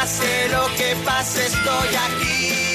[0.00, 2.69] pase lo que pase, estoy aquí.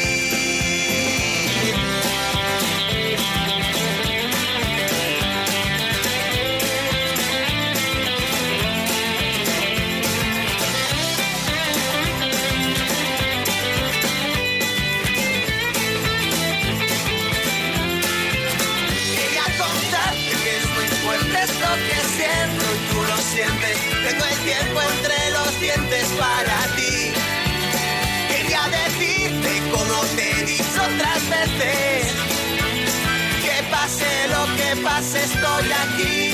[35.06, 36.32] Pase estoy aquí.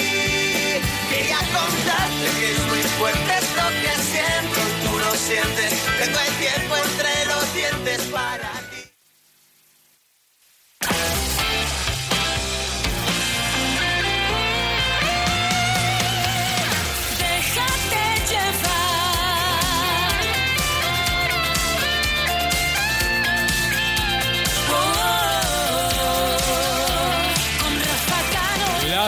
[1.10, 6.76] Quería contarte que es muy fuerte esto que siento, tú lo sientes, tengo el tiempo
[6.78, 8.41] entre los dientes para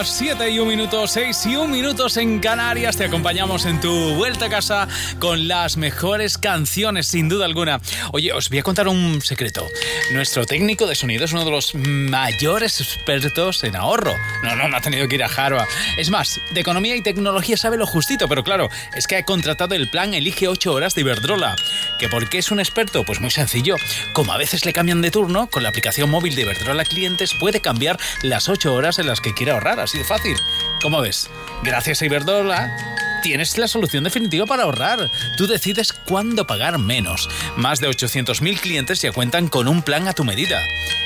[0.04, 2.94] Las 7 y un minuto, 6 y un minutos en Canarias.
[2.94, 4.86] Te acompañamos en tu vuelta a casa
[5.18, 7.80] con las mejores canciones, sin duda alguna.
[8.12, 9.66] Oye, os voy a contar un secreto.
[10.12, 14.12] Nuestro técnico de sonido es uno de los mayores expertos en ahorro.
[14.42, 15.68] No, no, no ha tenido que ir a Harvard.
[15.96, 19.74] Es más, de economía y tecnología sabe lo justito, pero claro, es que ha contratado
[19.74, 21.56] el plan Elige 8 horas de Iberdrola.
[21.98, 23.04] ¿Que por qué es un experto?
[23.04, 23.76] Pues muy sencillo.
[24.12, 27.62] Como a veces le cambian de turno, con la aplicación móvil de Iberdrola Clientes puede
[27.62, 30.36] cambiar las 8 horas en las que quiera ahorrar así de fácil.
[30.82, 31.30] ¿Cómo ves?
[31.62, 35.10] Gracias a Iberdrola tienes la solución definitiva para ahorrar.
[35.38, 37.30] Tú decides cuándo pagar menos.
[37.56, 40.60] Más de 800.000 clientes ya cuentan con un plan a tu medida.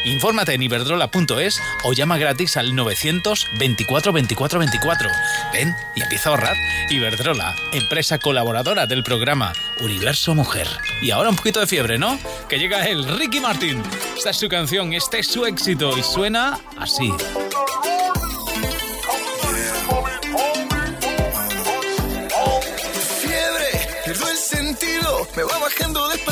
[0.05, 5.11] Infórmate en iberdrola.es o llama gratis al 924 24 24.
[5.53, 6.57] Ven y empieza a ahorrar.
[6.91, 10.67] Iberdrola, empresa colaboradora del programa Universo Mujer.
[11.01, 12.19] Y ahora un poquito de fiebre, ¿no?
[12.49, 13.81] Que llega el Ricky Martin.
[14.17, 17.13] Esta es su canción, este es su éxito y suena así.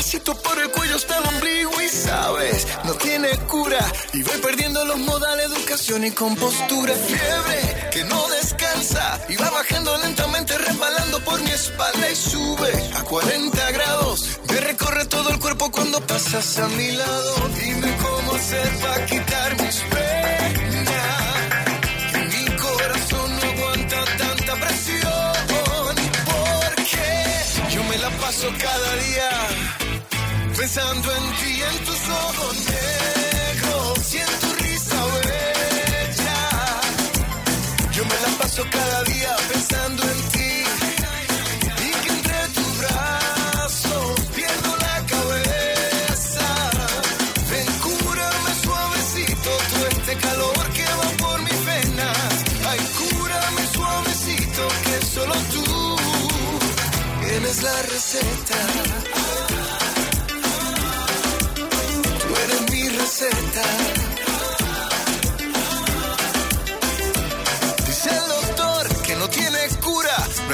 [0.06, 3.84] Despacito por el cuello hasta el ombligo y sabes, no tiene cura.
[4.12, 6.94] Y voy perdiendo los modales, educación y compostura.
[6.94, 13.02] Fiebre que no descansa y va bajando lentamente, resbalando por mi espalda y sube a
[13.02, 14.38] 40 grados.
[14.48, 17.48] Me recorre todo el cuerpo cuando pasas a mi lado.
[17.60, 20.92] Dime cómo hacer para quitar mis penas.
[22.12, 25.16] Que mi corazón no aguanta tanta presión
[28.20, 29.85] paso cada día
[30.66, 36.40] pensando en ti, en tus ojos negros y en tu risa bella.
[37.92, 40.54] Yo me la paso cada día pensando en ti
[41.86, 46.46] y que entre tus brazos pierdo la cabeza.
[47.50, 52.32] Ven, cúrame suavecito todo este calor que va por mis venas.
[52.70, 55.96] Ay, cúrame suavecito que solo tú
[57.22, 58.95] Tienes la receta.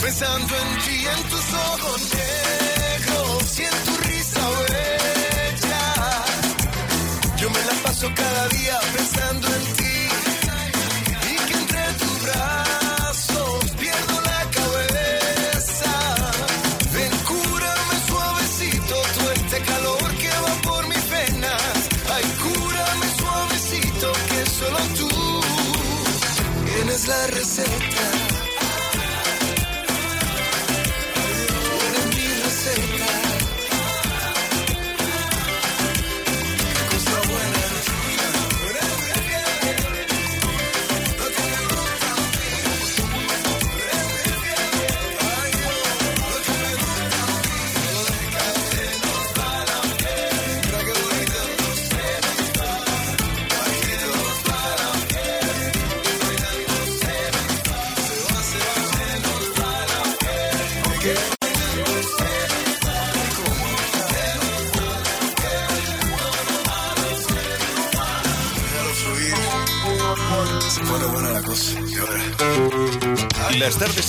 [0.00, 2.61] pensando en ti, en tus ojos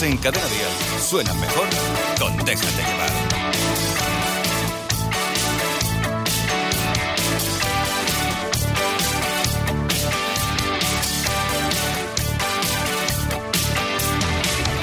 [0.05, 0.71] en Cadena Dial.
[1.01, 1.67] Suenan mejor
[2.19, 3.09] con Déjate llevar.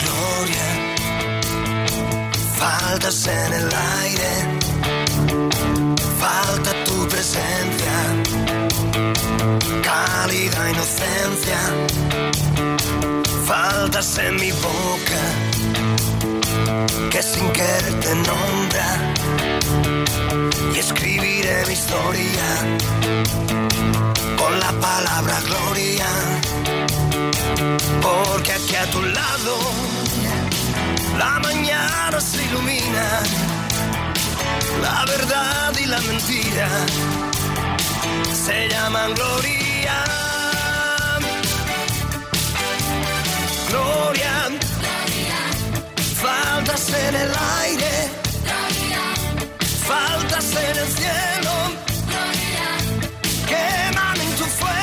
[0.03, 0.69] Gloria,
[2.57, 3.69] faltas en el
[4.03, 4.31] aire,
[6.19, 7.97] falta tu presencia,
[9.83, 11.59] cálida inocencia,
[13.51, 15.23] faltas en mi boca,
[17.11, 18.89] que sin querer te nombra,
[20.73, 22.47] y escribiré mi historia
[24.41, 26.09] con la palabra gloria
[28.07, 29.55] porque aquí a tu lado
[31.19, 33.07] la mañana se ilumina,
[34.87, 36.69] la verdad y la mentira
[38.45, 39.61] se llaman gloria.
[43.71, 44.49] Gloria,
[46.21, 47.31] faltas en el
[47.63, 48.09] aire,
[49.87, 51.53] faltas en el cielo,
[53.47, 54.80] queman en tu fuego.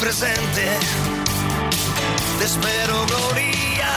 [0.00, 0.64] Presente.
[2.38, 3.96] Te espero, Gloria.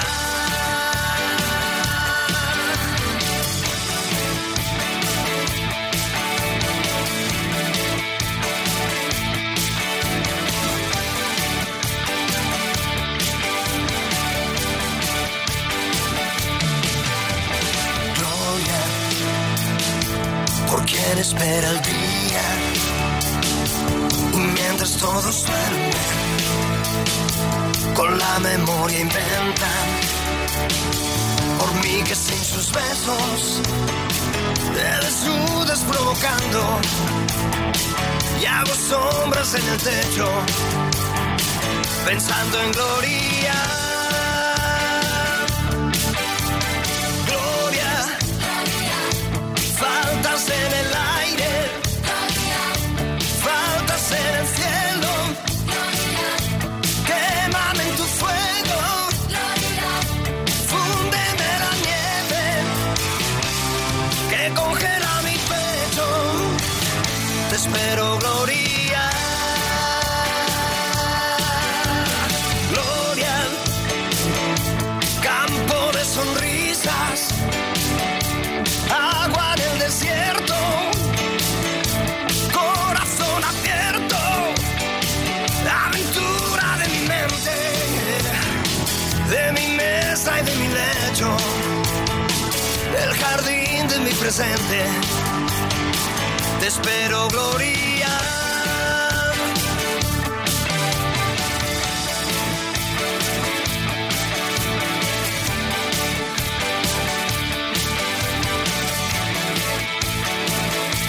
[18.17, 18.79] Gloria
[20.69, 22.00] por quien espera el día.
[24.81, 25.91] Mientras todos duermen,
[27.93, 30.01] con la memoria inventan.
[32.07, 33.61] Que sin sus besos
[34.73, 36.79] te desnudas provocando.
[38.41, 40.27] Y hago sombras en el techo,
[42.03, 42.71] pensando en.
[42.71, 43.90] Gloria
[94.31, 94.37] Te
[96.67, 98.07] espero, Gloria.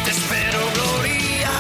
[0.04, 1.50] Te espero, Gloria.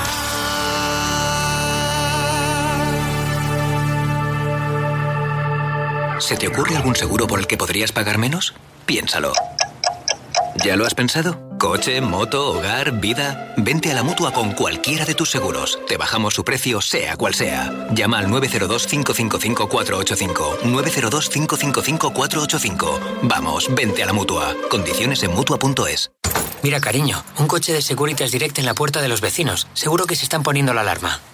[6.18, 8.52] ¿Se te ocurre algún seguro por el que podrías pagar menos?
[8.84, 9.32] Piénsalo.
[10.64, 11.51] ¿Ya lo has pensado?
[11.62, 13.54] Coche, moto, hogar, vida.
[13.56, 15.78] Vente a la mutua con cualquiera de tus seguros.
[15.86, 17.86] Te bajamos su precio, sea cual sea.
[17.92, 20.58] Llama al 902-555-485.
[20.62, 22.98] 902-555-485.
[23.22, 24.56] Vamos, vente a la mutua.
[24.68, 26.10] Condiciones en mutua.es.
[26.64, 29.68] Mira, cariño, un coche de Securitas Direct en la puerta de los vecinos.
[29.72, 31.20] Seguro que se están poniendo la alarma.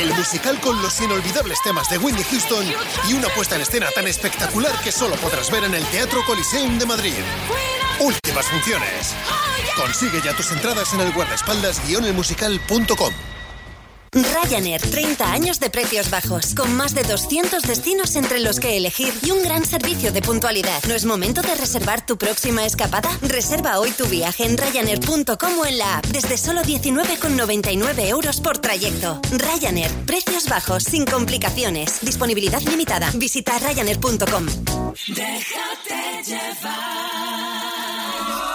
[0.00, 2.64] El musical con los inolvidables temas de Whitney Houston
[3.06, 6.78] y una puesta en escena tan espectacular que solo podrás ver en el Teatro Coliseum
[6.78, 7.18] de Madrid.
[7.98, 9.14] Últimas funciones.
[9.76, 13.29] Consigue ya tus entradas en el guardaespaldas-elmusical.com.
[14.12, 19.12] Ryanair, 30 años de precios bajos, con más de 200 destinos entre los que elegir
[19.22, 20.82] y un gran servicio de puntualidad.
[20.88, 23.10] ¿No es momento de reservar tu próxima escapada?
[23.22, 28.58] Reserva hoy tu viaje en Ryanair.com o en la app desde solo 19,99 euros por
[28.58, 29.20] trayecto.
[29.30, 32.00] Ryanair, precios bajos, sin complicaciones.
[32.00, 33.10] Disponibilidad limitada.
[33.14, 34.46] Visita Ryanair.com.
[35.06, 37.29] Déjate llevar.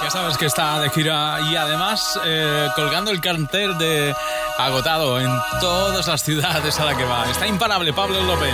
[0.06, 4.14] Ya sabes que está de gira y además eh, colgando el cartel de
[4.56, 7.28] agotado en todas las ciudades a la que va.
[7.32, 8.54] Está imparable Pablo López.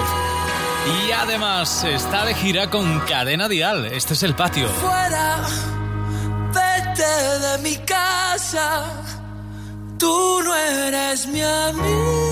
[1.03, 3.85] Y además está de gira con Cadena Dial.
[3.87, 4.69] Este es el patio.
[4.69, 5.41] Fuera,
[6.53, 8.85] vete de mi casa.
[9.99, 12.31] Tú no eres mi amigo.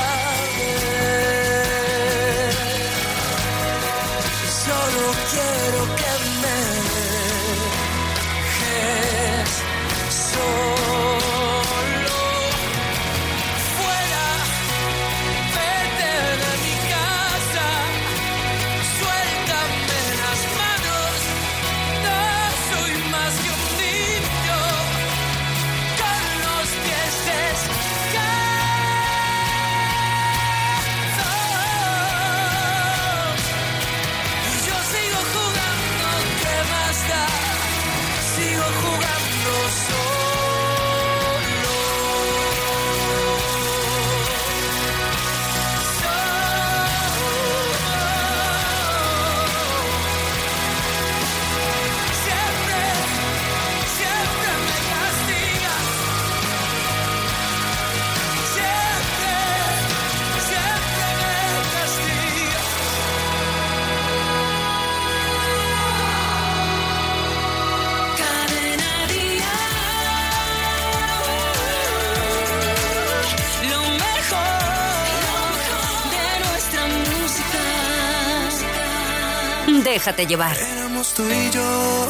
[79.91, 80.55] Déjate llevar.
[80.57, 82.07] Éramos tú y yo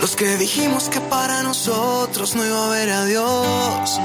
[0.00, 4.00] los que dijimos que para nosotros no iba a haber adiós.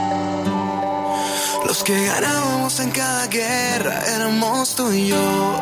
[1.65, 5.61] Los que ganábamos en cada guerra éramos tú y yo.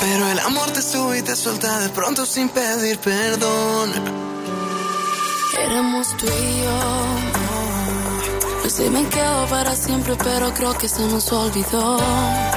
[0.00, 3.92] Pero el amor te sube y te suelta de pronto sin pedir perdón.
[5.58, 6.80] Éramos tú y yo.
[8.64, 12.47] No sé, me quedo para siempre, pero creo que se nos olvidó.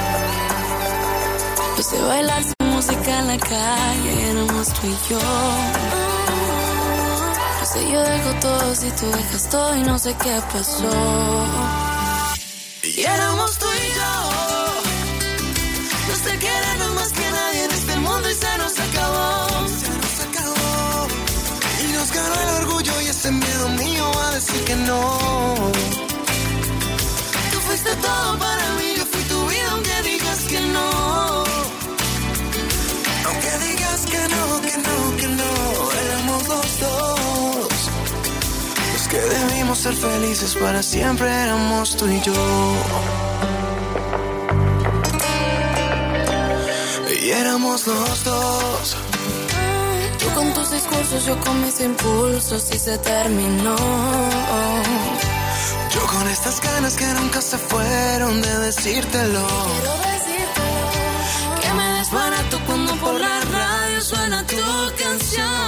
[1.76, 5.20] No sé bailar sin música en la calle, éramos tú y yo.
[7.60, 10.90] No Si yo dejo todo, si tú dejas todo y no sé qué pasó.
[12.84, 14.12] Y éramos tú y yo.
[16.08, 19.46] Nos te queremos más que nadie en este mundo y se nos acabó.
[19.80, 21.08] Se nos acabó.
[21.82, 25.18] Y nos ganó el orgullo y ese miedo mío a decir que no.
[27.52, 28.91] Tú fuiste todo para mí,
[39.12, 42.32] que debimos ser felices para siempre éramos tú y yo.
[47.22, 48.96] Y éramos los dos.
[50.18, 53.76] Tú con tus discursos, yo con mis impulsos y se terminó.
[55.94, 59.46] Yo con estas ganas que nunca se fueron de decírtelo.
[59.46, 60.66] Quiero decirte
[61.60, 64.56] que me desbarato cuando por la radio suena tu
[65.02, 65.61] canción.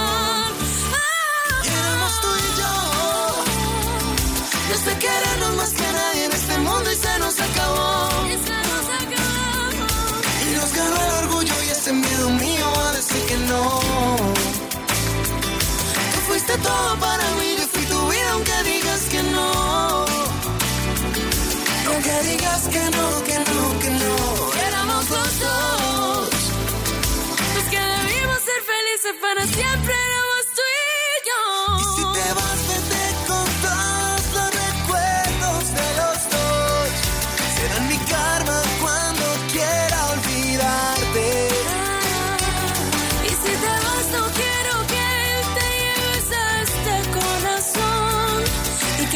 [16.45, 20.05] Fuiste todo para mí, yo fui tu vida aunque digas que no.
[21.87, 24.15] Aunque digas que no, que no, que no.
[24.67, 26.29] Éramos los dos.
[27.55, 30.24] Los que debimos ser felices para siempre éramos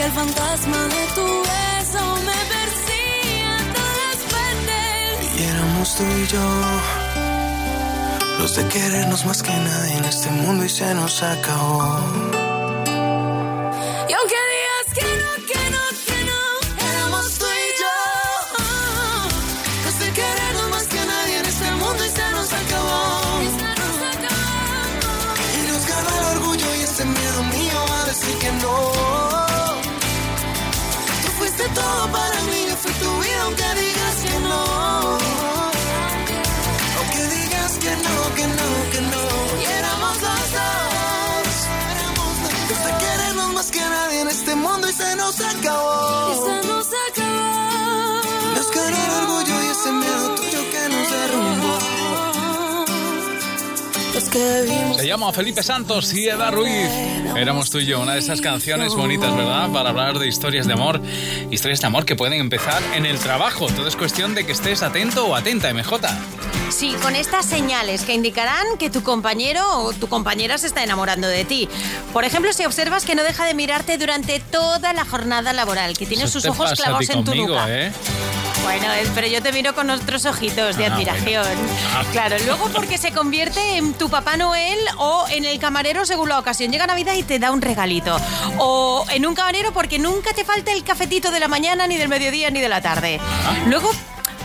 [0.10, 5.40] el fantasma de tu beso me persiga a todas partes.
[5.40, 6.48] Y éramos tú y yo.
[8.40, 12.39] Los de querernos más que nadie en este mundo y se nos acabó.
[31.80, 32.39] Todo para
[54.96, 56.90] Se llama Felipe Santos y Eda Ruiz.
[57.36, 59.70] Éramos tú y yo, una de esas canciones bonitas, ¿verdad?
[59.72, 61.02] Para hablar de historias de amor.
[61.52, 63.68] Historias de amor que pueden empezar en el trabajo.
[63.68, 66.08] Todo es cuestión de que estés atento o atenta, MJ.
[66.70, 71.28] Sí, con estas señales que indicarán que tu compañero o tu compañera se está enamorando
[71.28, 71.68] de ti.
[72.14, 76.06] Por ejemplo, si observas que no deja de mirarte durante toda la jornada laboral, que
[76.06, 77.66] tiene Eso sus ojos clavados en tu nuca.
[77.68, 77.92] ¿eh?
[78.64, 81.46] Bueno, pero yo te miro con otros ojitos de Ah, admiración.
[81.96, 82.04] Ah.
[82.12, 86.40] Claro, luego porque se convierte en tu Papá Noel o en el camarero según la
[86.40, 86.72] ocasión.
[86.72, 88.18] Llega Navidad y te da un regalito.
[88.58, 92.10] O en un camarero porque nunca te falta el cafetito de la mañana, ni del
[92.10, 93.20] mediodía, ni de la tarde.
[93.66, 93.92] Luego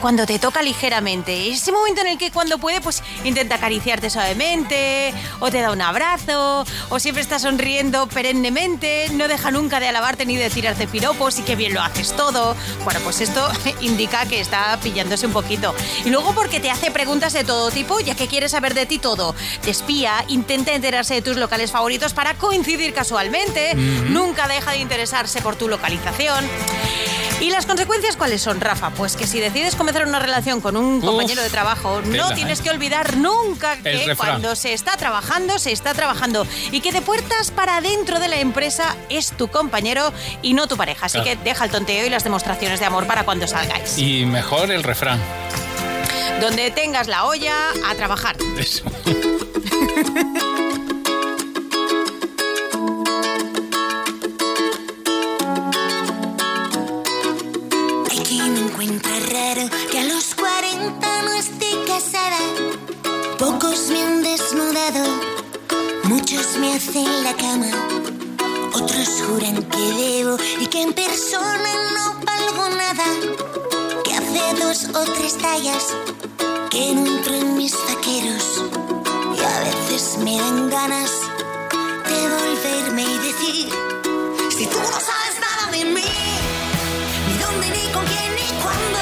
[0.00, 5.12] cuando te toca ligeramente, ese momento en el que cuando puede, pues intenta acariciarte suavemente,
[5.40, 10.26] o te da un abrazo, o siempre está sonriendo perennemente, no deja nunca de alabarte
[10.26, 12.57] ni de tirarte piropos y que bien lo haces todo.
[12.85, 13.48] Bueno, pues esto
[13.80, 15.74] indica que está pillándose un poquito.
[16.04, 18.98] Y luego porque te hace preguntas de todo tipo, ya que quiere saber de ti
[18.98, 19.35] todo.
[19.62, 25.40] Te espía, intenta enterarse de tus locales favoritos para coincidir casualmente, nunca deja de interesarse
[25.40, 26.44] por tu localización.
[27.40, 28.90] ¿Y las consecuencias cuáles son, Rafa?
[28.90, 32.35] Pues que si decides comenzar una relación con un Uf, compañero de trabajo, tela, no
[32.35, 32.62] tienes ¿eh?
[32.62, 36.47] que olvidar nunca que cuando se está trabajando, se está trabajando.
[36.70, 40.77] Y que de puertas para dentro de la empresa es tu compañero y no tu
[40.77, 41.07] pareja.
[41.07, 41.38] Así Claro.
[41.38, 43.99] que deja el tonteo y las demostraciones de amor para cuando salgáis.
[43.99, 45.20] Y mejor el refrán.
[46.40, 47.55] Donde tengas la olla,
[47.88, 48.37] a trabajar.
[48.59, 48.85] Eso.
[66.74, 67.70] me hacen la cama.
[68.72, 73.06] Otros juran que debo y que en persona no valgo nada.
[74.02, 75.84] Que hace dos o tres tallas
[76.70, 78.62] que no entro en mis vaqueros.
[79.37, 81.10] Y a veces me dan ganas
[82.10, 83.68] de volverme y decir:
[84.56, 86.10] Si tú no sabes nada de mí
[87.28, 89.00] ni dónde, ni con quién, ni cuándo.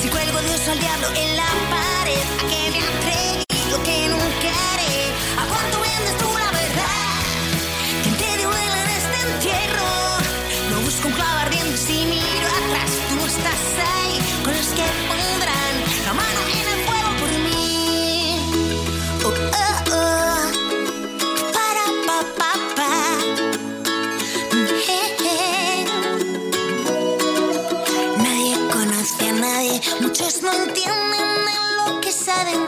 [0.00, 4.01] Si cuelgo de oso al diablo en la pared, a que me que
[30.40, 32.60] no entienden en lo que saben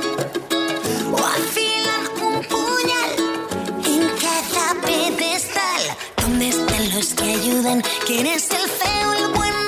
[1.13, 3.13] o afilan un puñal
[3.87, 5.83] en cada pedestal.
[6.21, 7.83] ¿Dónde están los que ayudan?
[8.07, 9.64] ¿Quién es el feo, el bueno?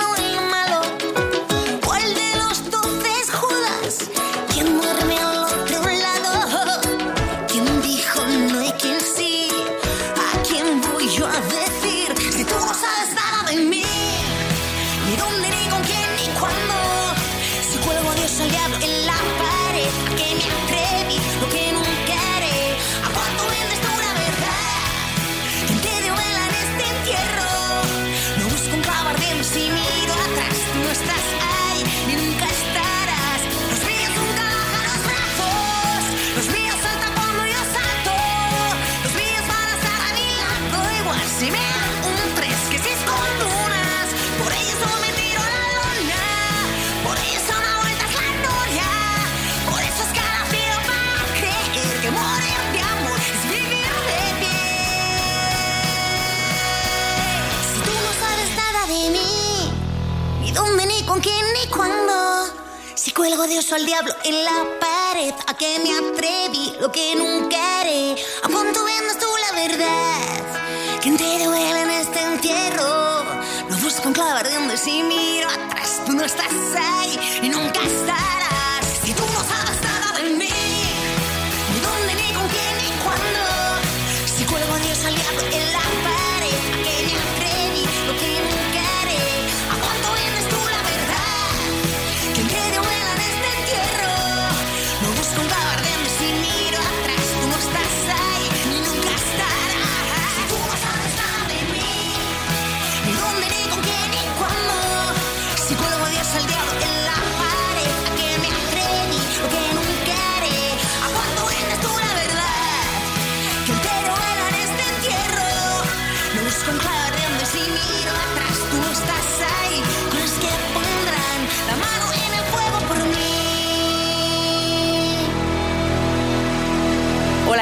[63.46, 65.34] adiós al diablo en la pared.
[65.46, 68.16] A que me atreví lo que nunca haré.
[68.42, 71.00] ¿A cuánto vendes tú la verdad?
[71.00, 73.24] ¿Quién te duele en este entierro?
[73.70, 76.02] Lo busco en clavar de donde si miro atrás.
[76.04, 77.05] Tú no estás ahí.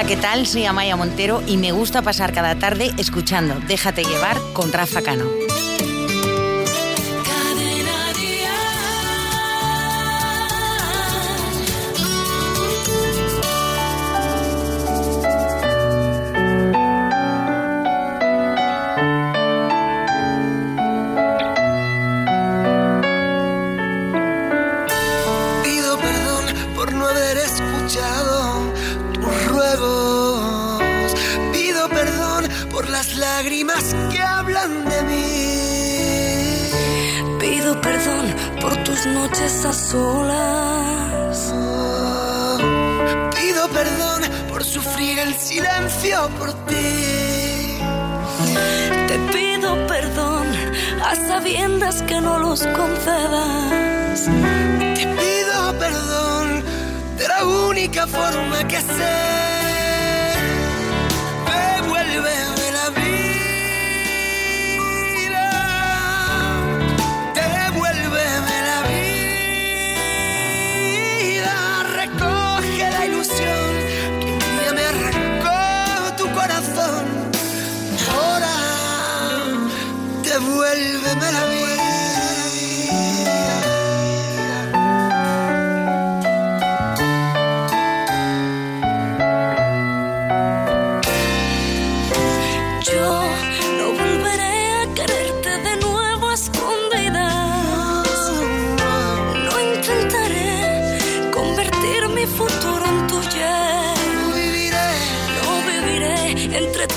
[0.07, 0.47] ¿qué tal?
[0.47, 5.25] Soy Amaya Montero y me gusta pasar cada tarde escuchando Déjate llevar con Rafa Cano.
[44.87, 47.79] el silencio por ti.
[49.09, 50.47] Te pido perdón
[51.03, 54.25] a sabiendas que no los concedas.
[54.95, 56.65] Te pido perdón
[57.17, 59.54] de la única forma que sé.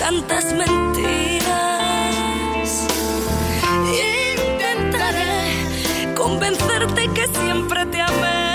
[0.08, 1.48] tantas mentiras.
[4.56, 8.47] Intentaré convencerte que siempre te amé.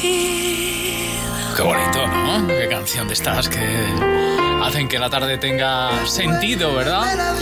[0.00, 2.46] Qué bonito, ¿no?
[2.46, 3.58] Qué canción de estas que
[4.62, 7.36] hacen que la tarde tenga sentido, ¿verdad?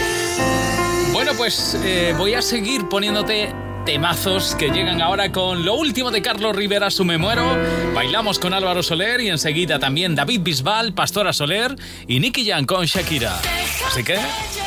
[1.13, 3.53] Bueno, pues eh, voy a seguir poniéndote
[3.85, 7.47] temazos que llegan ahora con lo último de Carlos Rivera, su Me Muero.
[7.95, 11.77] Bailamos con Álvaro Soler y enseguida también David Bisbal, Pastora Soler
[12.09, 13.39] y Nicky Jan con Shakira.
[13.87, 14.19] Así que,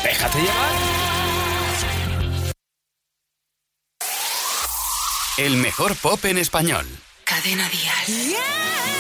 [0.04, 0.71] déjate llevar.
[5.38, 6.86] El mejor pop en español.
[7.29, 8.07] Cadena Dial.
[8.07, 8.98] Ayer,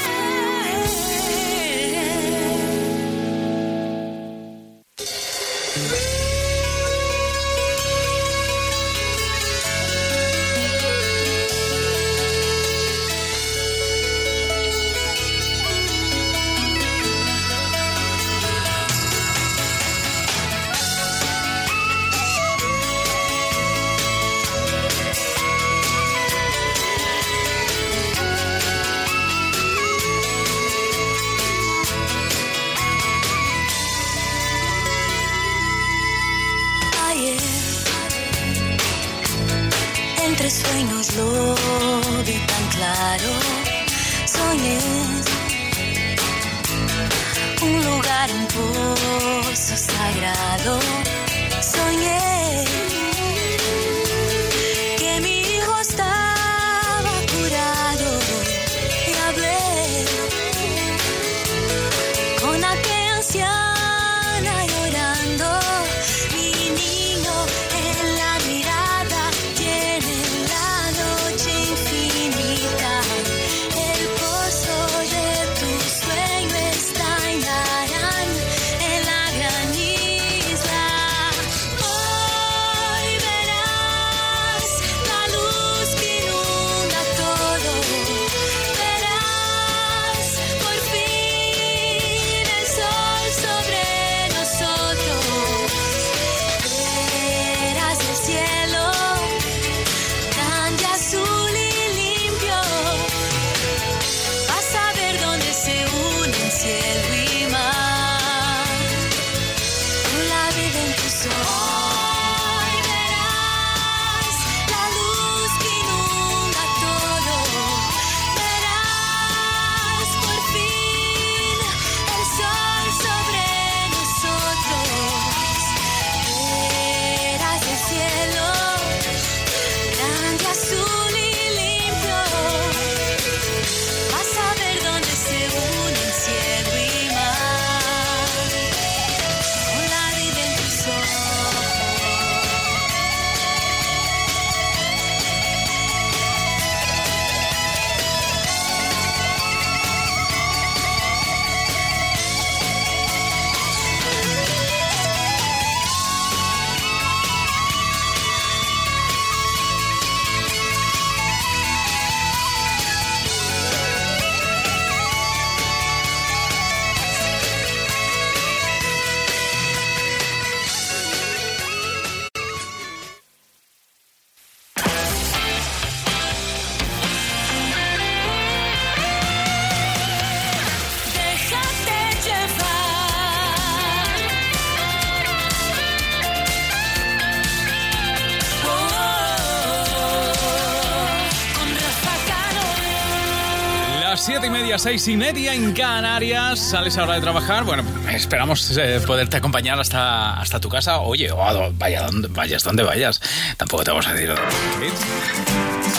[194.79, 196.59] media, seis y media en Canarias.
[196.59, 197.63] Sales ahora de trabajar.
[197.63, 200.99] Bueno, esperamos eh, poderte acompañar hasta, hasta tu casa.
[200.99, 203.19] Oye, o a do- vaya donde, vayas donde vayas.
[203.57, 204.33] Tampoco te vamos a decir.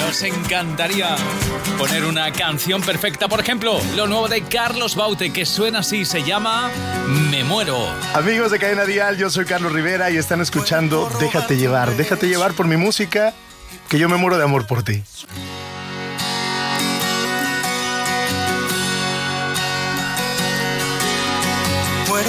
[0.06, 1.14] Nos encantaría
[1.78, 3.28] poner una canción perfecta.
[3.28, 6.70] Por ejemplo, lo nuevo de Carlos Baute, que suena así, se llama
[7.30, 7.86] Me Muero.
[8.14, 12.54] Amigos de Cadena Dial, yo soy Carlos Rivera y están escuchando Déjate llevar, déjate llevar
[12.54, 13.34] por mi música,
[13.88, 15.02] que yo me muero de amor por ti.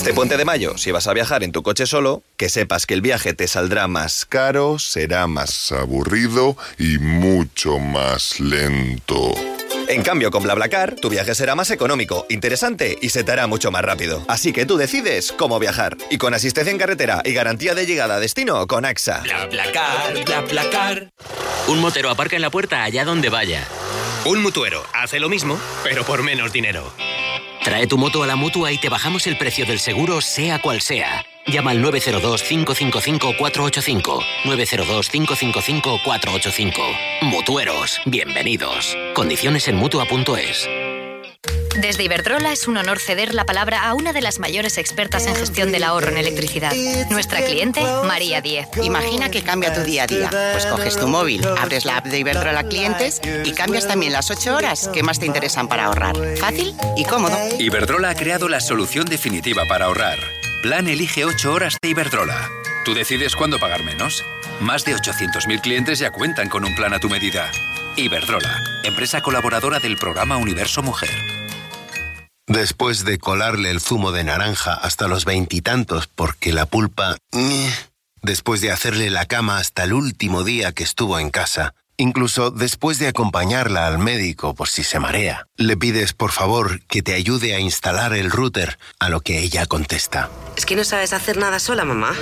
[0.00, 2.94] Este puente de mayo, si vas a viajar en tu coche solo, que sepas que
[2.94, 9.34] el viaje te saldrá más Caro será más aburrido y mucho más lento.
[9.88, 13.70] En cambio, con BlaBlaCar, tu viaje será más económico, interesante y se te hará mucho
[13.70, 14.24] más rápido.
[14.26, 15.98] Así que tú decides cómo viajar.
[16.08, 19.20] Y con asistencia en carretera y garantía de llegada a destino con AXA.
[19.20, 21.10] BlaBlaCar, BlaBlaCar.
[21.68, 23.68] Un motero aparca en la puerta allá donde vaya.
[24.24, 26.90] Un mutuero hace lo mismo, pero por menos dinero.
[27.62, 30.80] Trae tu moto a la mutua y te bajamos el precio del seguro, sea cual
[30.80, 31.26] sea.
[31.46, 34.22] Llama al 902-555-485.
[34.44, 36.72] 902-555-485.
[37.22, 38.96] Mutueros, bienvenidos.
[39.14, 40.66] Condiciones en mutua.es.
[41.80, 45.34] Desde Iberdrola es un honor ceder la palabra a una de las mayores expertas en
[45.34, 46.72] gestión del ahorro en electricidad.
[47.10, 48.68] Nuestra cliente, María Diez.
[48.82, 50.28] Imagina que cambia tu día a día.
[50.28, 54.54] Pues coges tu móvil, abres la app de Iberdrola Clientes y cambias también las 8
[54.54, 56.16] horas que más te interesan para ahorrar.
[56.36, 57.36] Fácil y cómodo.
[57.58, 60.18] Iberdrola ha creado la solución definitiva para ahorrar.
[60.62, 62.50] Plan Elige 8 horas de Iberdrola.
[62.84, 64.22] Tú decides cuándo pagar menos.
[64.60, 67.50] Más de 800.000 clientes ya cuentan con un plan a tu medida.
[67.96, 71.39] Iberdrola, empresa colaboradora del programa Universo Mujer.
[72.50, 77.16] Después de colarle el zumo de naranja hasta los veintitantos porque la pulpa...
[78.22, 81.74] Después de hacerle la cama hasta el último día que estuvo en casa.
[81.96, 85.46] Incluso después de acompañarla al médico por si se marea.
[85.56, 89.66] Le pides por favor que te ayude a instalar el router, a lo que ella
[89.66, 90.28] contesta.
[90.56, 92.14] Es que no sabes hacer nada sola, mamá.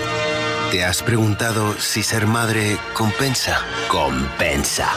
[0.70, 3.64] ¿Te has preguntado si ser madre compensa?
[3.88, 4.90] Compensa.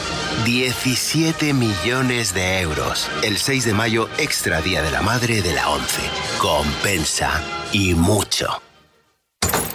[0.43, 3.09] 17 millones de euros.
[3.23, 6.01] El 6 de mayo, extra Día de la Madre de la 11.
[6.39, 7.41] Compensa.
[7.71, 8.61] Y mucho.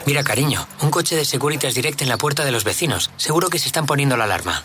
[0.05, 3.11] Mira, cariño, un coche de Securitas Direct en la puerta de los vecinos.
[3.17, 4.65] Seguro que se están poniendo la alarma.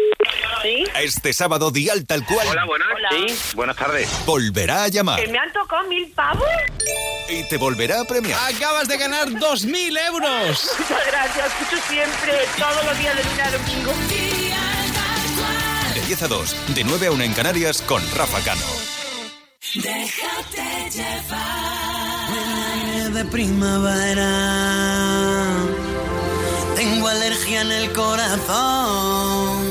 [0.63, 2.47] Este sábado, dial tal cual.
[2.47, 2.87] Hola, buenas.
[2.93, 3.09] Hola.
[3.55, 4.09] Buenas tardes.
[4.25, 5.19] Volverá a llamar.
[5.19, 6.47] ¿Que me han tocado mil pavos?
[7.29, 8.39] Y te volverá a premiar.
[8.53, 10.71] Acabas de ganar dos mil euros.
[10.79, 11.47] Muchas gracias.
[11.47, 13.91] Escucho siempre, todos los días de lunes a domingo.
[15.95, 18.61] De 10 a 2, de 9 a 1 en Canarias con Rafa Cano.
[19.73, 22.29] Déjate llevar.
[22.29, 24.29] El aire de primavera.
[26.75, 29.70] Tengo alergia en el corazón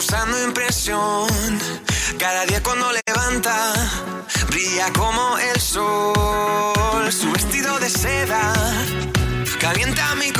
[0.00, 1.28] causando impresión.
[2.18, 3.74] Cada día cuando levanta,
[4.48, 7.12] brilla como el sol.
[7.12, 8.54] Su vestido de seda
[9.60, 10.39] calienta mi corazón.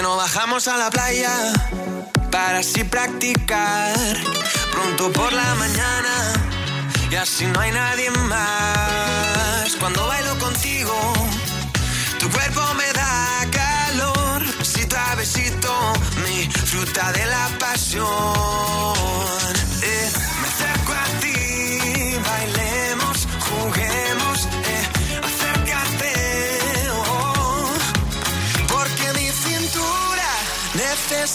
[0.00, 1.30] que no bajamos a la playa
[2.30, 3.94] para así practicar
[4.72, 6.14] pronto por la mañana
[7.10, 9.76] y así no hay nadie más.
[9.78, 10.94] Cuando bailo contigo,
[12.18, 15.92] tu cuerpo me da calor, Si a besito,
[16.24, 18.06] mi fruta de la pasión.
[19.82, 20.29] Eh.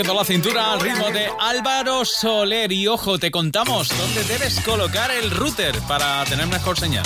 [0.00, 2.72] Moviendo la cintura al ritmo de Álvaro Soler.
[2.72, 7.04] Y ojo, te contamos dónde debes colocar el router para tener mejor señal.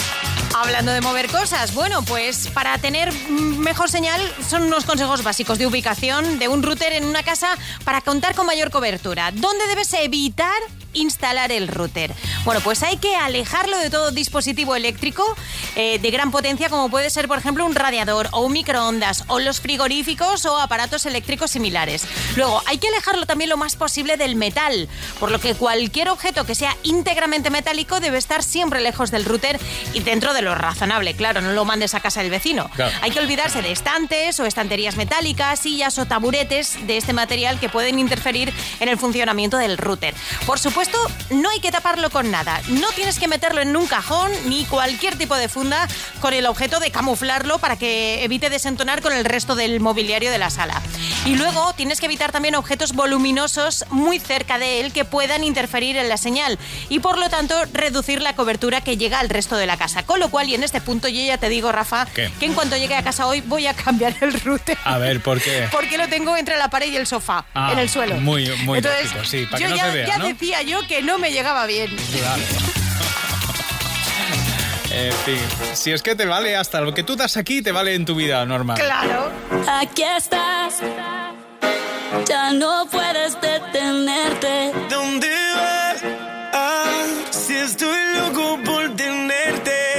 [0.54, 5.66] Hablando de mover cosas, bueno, pues para tener mejor señal son unos consejos básicos de
[5.66, 9.32] ubicación de un router en una casa para contar con mayor cobertura.
[9.32, 10.54] ¿Dónde debes evitar
[10.94, 12.14] instalar el router?
[12.44, 15.24] Bueno, pues hay que alejarlo de todo dispositivo eléctrico
[15.76, 19.40] eh, de gran potencia como puede ser, por ejemplo, un radiador o un microondas o
[19.40, 22.06] los frigoríficos o aparatos eléctricos similares.
[22.36, 24.88] Luego, hay que alejarlo también lo más posible del metal,
[25.20, 29.58] por lo que cualquier objeto que sea íntegramente metálico debe estar siempre lejos del router
[29.92, 32.70] y dentro de lo razonable, claro, no lo mandes a casa del vecino.
[32.74, 32.96] Claro.
[33.02, 37.68] Hay que olvidarse de estantes o estanterías metálicas, sillas o taburetes de este material que
[37.68, 40.14] pueden interferir en el funcionamiento del router.
[40.46, 40.83] Por supuesto,
[41.30, 42.60] no hay que taparlo con nada.
[42.68, 45.88] No tienes que meterlo en un cajón ni cualquier tipo de funda
[46.20, 50.38] con el objeto de camuflarlo para que evite desentonar con el resto del mobiliario de
[50.38, 50.80] la sala.
[51.26, 55.96] Y luego tienes que evitar también objetos voluminosos muy cerca de él que puedan interferir
[55.96, 56.58] en la señal
[56.88, 60.02] y por lo tanto reducir la cobertura que llega al resto de la casa.
[60.04, 62.30] Con lo cual, y en este punto yo ya te digo, Rafa, ¿Qué?
[62.38, 64.76] que en cuanto llegue a casa hoy voy a cambiar el router.
[64.84, 65.68] A ver, ¿por qué?
[65.72, 68.16] Porque lo tengo entre la pared y el sofá, Ah, en el suelo.
[68.16, 70.26] Muy, muy Entonces, sí, para yo que no ya, se vea, ya ¿no?
[70.26, 71.88] decía yo que no me llegaba bien.
[72.18, 72.42] Claro.
[74.90, 75.40] En fin,
[75.74, 78.14] si es que te vale hasta lo que tú das aquí, te vale en tu
[78.14, 78.78] vida normal.
[78.78, 79.30] Claro.
[79.68, 80.80] Aquí estás.
[82.28, 84.72] Ya no puedes detenerte.
[84.90, 86.02] ¿Dónde vas?
[86.52, 89.93] Ah, si estoy loco por tenerte.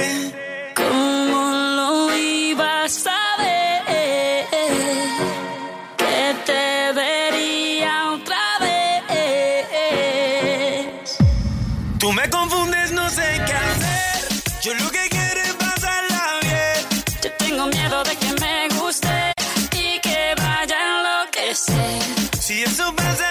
[22.56, 23.25] Si eso pasa, yo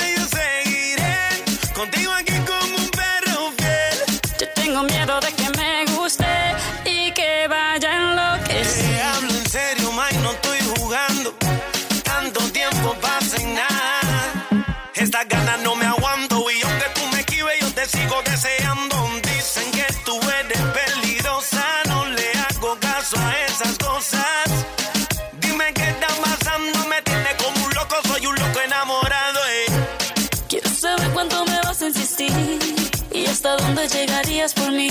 [33.87, 34.89] llegarías por mí.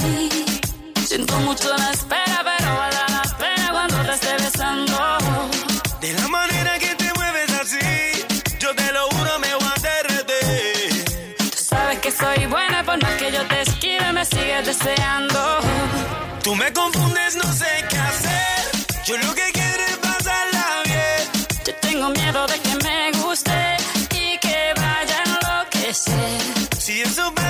[1.06, 5.18] Siento mucho la espera, pero vale la pena cuando te esté besando.
[6.00, 8.26] De la manera que te mueves así,
[8.58, 11.04] yo te lo juro, me voy a derretir.
[11.50, 15.58] Tú sabes que soy buena, por más que yo te esquive, me sigues deseando.
[16.42, 18.60] Tú me confundes, no sé qué hacer.
[19.06, 21.46] Yo lo que quiero es pasarla bien.
[21.66, 23.76] Yo tengo miedo de que me guste
[24.10, 26.40] y que vaya a enloquecer.
[26.78, 27.43] Si eso pasa,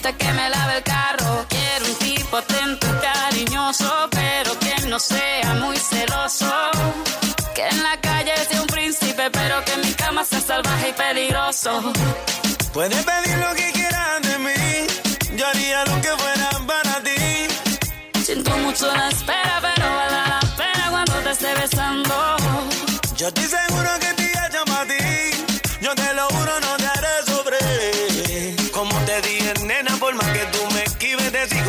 [0.00, 1.44] hasta que me lave el carro.
[1.48, 6.50] Quiero un tipo atento y cariñoso, pero que no sea muy celoso.
[7.54, 10.92] Que en la calle sea un príncipe, pero que en mi cama sea salvaje y
[10.94, 11.92] peligroso.
[12.72, 15.36] Puedes pedir lo que quieras de mí.
[15.36, 18.22] Yo haría lo que fuera para ti.
[18.24, 22.36] Siento mucho la espera, pero vale la pena cuando te esté besando.
[23.18, 24.09] Yo estoy seguro que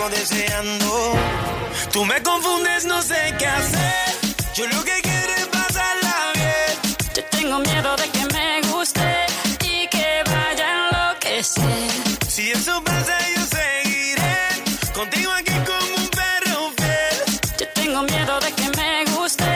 [0.02, 1.14] sigo deseando.
[1.92, 4.16] Tú me confundes, no sé qué hacer.
[4.56, 6.96] Yo lo que quiero es pasarla bien.
[7.16, 9.26] Yo tengo miedo de que me guste
[9.64, 11.92] y que vaya a enloquecer.
[12.28, 17.40] Si eso pasa, yo seguiré contigo aquí como un perro fiel.
[17.60, 19.54] Yo tengo miedo de que me guste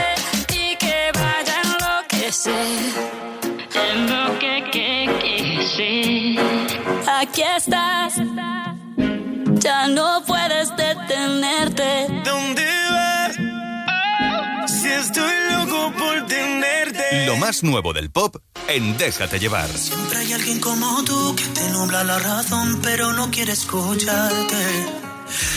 [0.52, 2.54] y que vaya a enloquecer.
[3.74, 6.38] En lo que, que, que, sí.
[7.06, 8.14] Aquí estás.
[9.66, 12.06] Ya no puedes detenerte.
[12.24, 14.70] ¿Dónde vas?
[14.70, 17.26] Si estoy loco por tenerte.
[17.26, 18.36] Lo más nuevo del pop
[18.68, 19.68] en Déjate llevar.
[19.70, 24.86] Siempre hay alguien como tú que te nubla la razón, pero no quiere escucharte.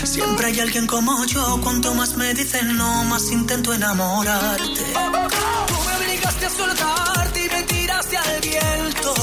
[0.05, 4.85] Siempre hay alguien como yo, cuanto más me dicen no, más intento enamorarte.
[5.67, 9.13] Tú me obligaste a soltarte y me tiraste al viento.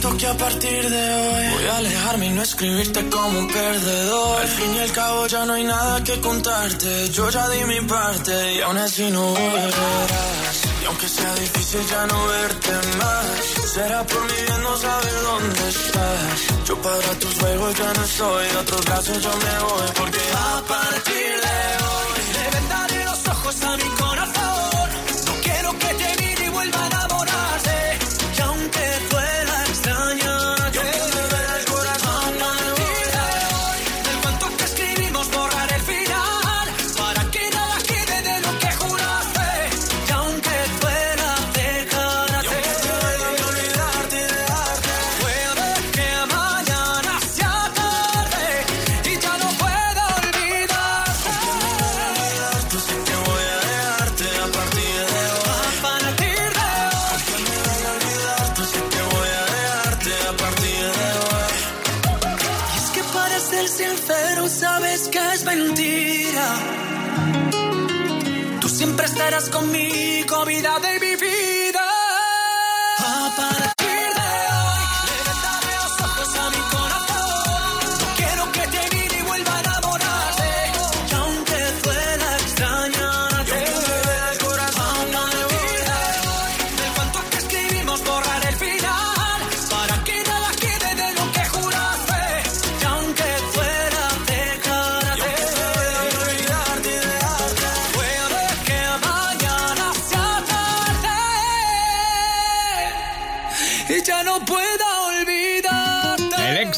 [0.00, 4.40] Prometo que a partir de hoy voy a alejarme y no escribirte como un perdedor.
[4.40, 7.08] Al fin y al cabo ya no hay nada que contarte.
[7.10, 10.56] Yo ya di mi parte y aún así no volverás.
[10.82, 15.68] Y aunque sea difícil ya no verte más, será por mi bien no saber dónde
[15.68, 16.66] estás.
[16.66, 20.62] Yo para tus juegos ya no estoy, de otros brazos yo me voy porque A
[20.66, 21.49] partir de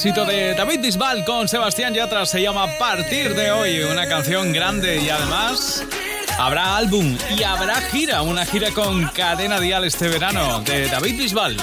[0.05, 5.01] éxito de David Bisbal con Sebastián Yatra se llama Partir de hoy, una canción grande
[5.01, 5.85] y además
[6.41, 11.57] habrá álbum y habrá gira, una gira con Cadena Dial este verano de David Bisbal.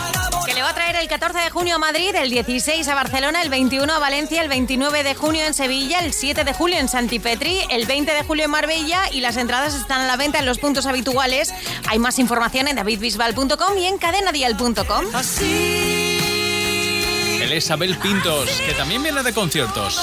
[0.46, 3.42] Que le va a traer el 14 de junio a Madrid, el 16 a Barcelona,
[3.42, 6.88] el 21 a Valencia, el 29 de junio en Sevilla, el 7 de julio en
[6.88, 10.46] Santipetri, el 20 de julio en Marbella y las entradas están a la venta en
[10.46, 11.54] los puntos habituales.
[11.90, 15.08] Hay más información en davidbisbal.com y en cadenadial.com.
[15.12, 15.99] Él
[17.52, 20.00] es Abel Pintos, que también viene de conciertos.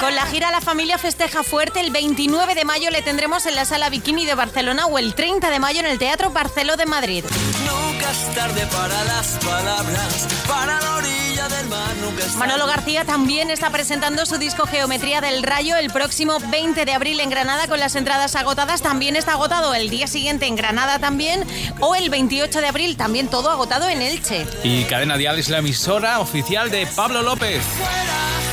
[0.00, 3.64] Con la gira La Familia Festeja Fuerte, el 29 de mayo le tendremos en la
[3.64, 7.24] Sala Bikini de Barcelona o el 30 de mayo en el Teatro Barceló de Madrid.
[7.66, 11.94] Nunca es tarde para las palabras, para la orilla del mar.
[12.02, 16.84] Nunca es Manolo García también está presentando su disco Geometría del Rayo el próximo 20
[16.84, 18.82] de abril en Granada con las entradas agotadas.
[18.82, 21.44] También está agotado el día siguiente en Granada también
[21.80, 24.46] o el 28 de abril también todo agotado en Elche.
[24.64, 27.62] Y Cadena Dial es la emisora oficial de Pablo López.
[27.70, 28.49] verte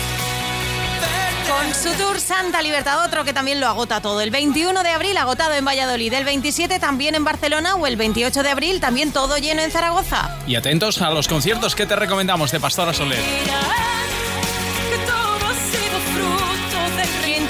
[1.48, 4.20] Con su tour Santa Libertad, otro que también lo agota todo.
[4.20, 8.44] El 21 de abril agotado en Valladolid, el 27 también en Barcelona o el 28
[8.44, 10.38] de abril también todo lleno en Zaragoza.
[10.46, 13.20] Y atentos a los conciertos que te recomendamos de Pastora Soler.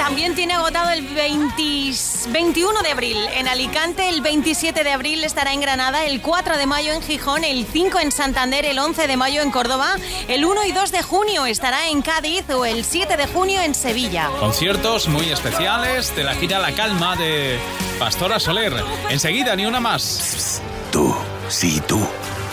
[0.07, 1.91] También tiene agotado el 20
[2.29, 6.65] 21 de abril en Alicante, el 27 de abril estará en Granada, el 4 de
[6.65, 9.97] mayo en Gijón, el 5 en Santander, el 11 de mayo en Córdoba,
[10.29, 13.75] el 1 y 2 de junio estará en Cádiz o el 7 de junio en
[13.75, 14.29] Sevilla.
[14.39, 17.59] Conciertos muy especiales de la gira La Calma de
[17.99, 18.73] Pastora Soler.
[19.09, 20.61] Enseguida, ni una más.
[20.89, 21.13] Tú,
[21.49, 21.99] sí, tú.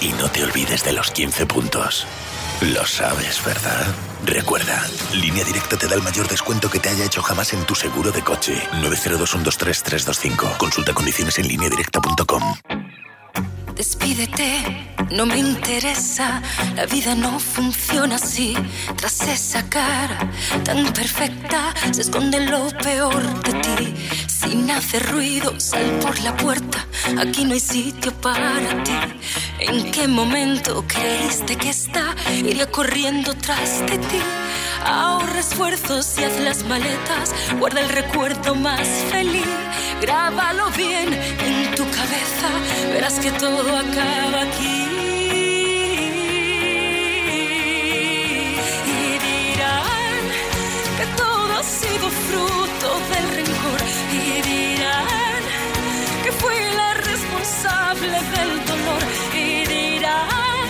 [0.00, 2.04] Y no te olvides de los 15 puntos.
[2.62, 3.94] Lo sabes, ¿verdad?
[4.26, 7.74] Recuerda, Línea Directa te da el mayor descuento que te haya hecho jamás en tu
[7.74, 8.54] seguro de coche.
[8.82, 10.56] 902-123-325.
[10.56, 12.42] Consulta condiciones en lineadirecta.com.
[13.76, 16.40] Despídete, no me interesa,
[16.76, 18.54] la vida no funciona así.
[18.96, 20.30] Tras esa cara
[20.62, 23.94] tan perfecta se esconde lo peor de ti.
[24.28, 26.86] Sin hacer ruido, sal por la puerta,
[27.18, 28.92] aquí no hay sitio para ti.
[29.60, 34.20] ¿En qué momento creíste que esta iría corriendo tras de ti?
[34.84, 39.46] Ahorra esfuerzos y haz las maletas, guarda el recuerdo más feliz.
[40.00, 42.48] Grábalo bien en tu cabeza,
[42.92, 44.80] verás que todo acaba aquí.
[48.86, 50.22] Y dirán
[50.98, 53.80] que todo ha sido fruto del rencor.
[54.12, 55.23] Y dirán
[57.64, 59.02] responsable del dolor.
[59.34, 60.68] Y dirán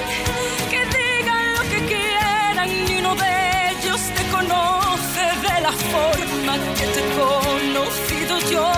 [0.70, 6.86] que digan lo que quieran, ni uno de ellos te conoce de la forma que
[6.86, 8.72] te he conocido yo.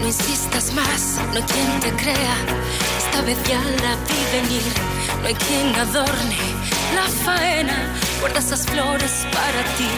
[0.00, 2.36] No insistas más, no hay quien te crea.
[2.98, 4.72] Esta vez ya la vi venir.
[5.20, 6.53] No hay quien adorne
[6.94, 7.76] la faena.
[8.20, 9.88] Guarda esas flores para ti.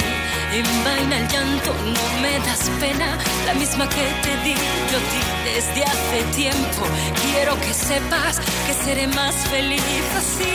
[0.53, 3.19] Envaina el llanto, no me das pena.
[3.47, 4.55] La misma que te di
[4.91, 6.83] yo ti desde hace tiempo.
[7.23, 9.83] Quiero que sepas que seré más feliz
[10.17, 10.55] así.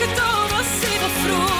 [0.00, 1.57] Que todo ha sido fruto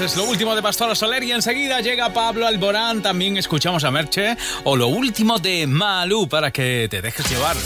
[0.00, 3.02] es lo último de Pastora Soler y enseguida llega Pablo Alborán.
[3.02, 7.56] También escuchamos a Merche o lo último de Malú para que te dejes llevar.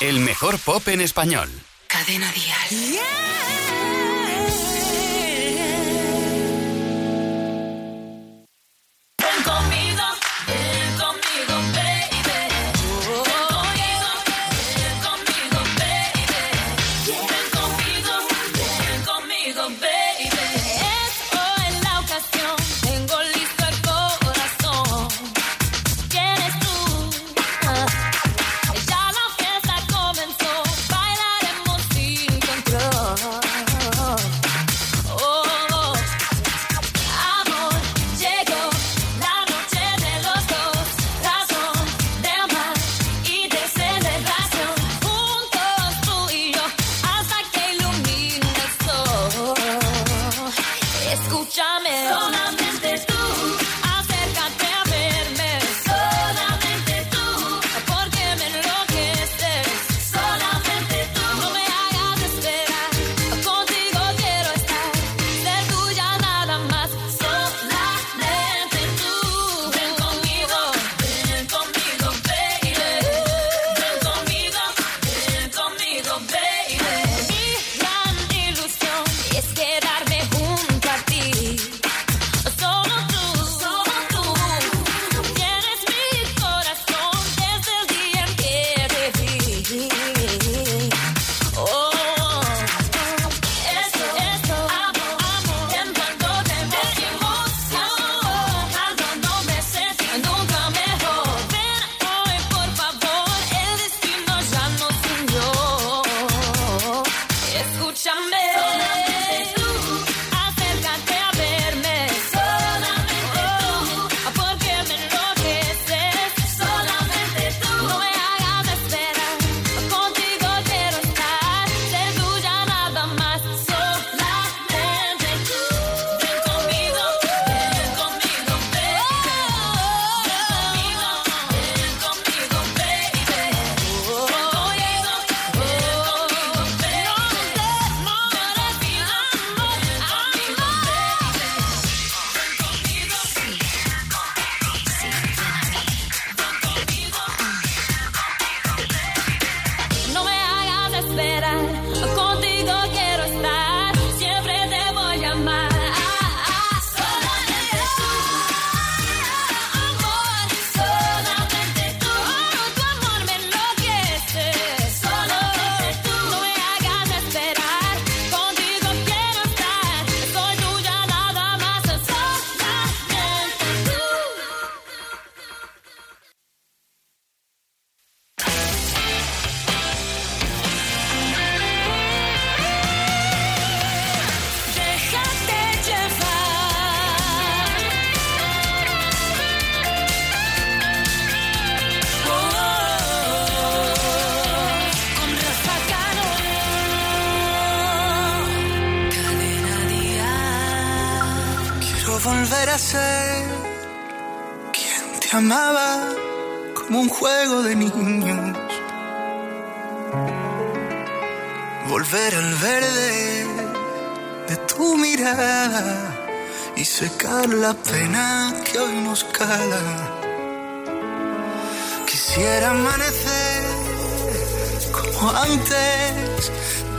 [0.00, 1.48] El mejor pop en español.
[1.86, 3.00] Cadena Dial.
[3.00, 3.67] Ven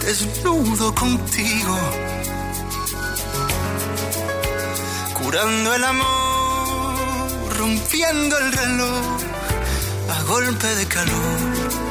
[0.06, 1.78] desnudo contigo,
[5.14, 9.06] curando el amor, rompiendo el reloj
[10.10, 11.89] a golpe de calor.